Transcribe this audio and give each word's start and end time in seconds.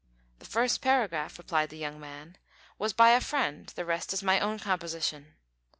"The 0.39 0.47
first 0.47 0.81
paragraph," 0.81 1.37
replied 1.37 1.69
the 1.69 1.77
young 1.77 1.99
man, 1.99 2.39
"was 2.79 2.91
by 2.91 3.11
a 3.11 3.21
friend; 3.21 3.67
the 3.75 3.85
rest 3.85 4.13
is 4.13 4.23
my 4.23 4.39
own 4.39 4.57
composition." 4.57 5.35